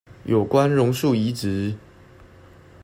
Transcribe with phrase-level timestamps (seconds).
[0.25, 1.75] 有關榕樹移植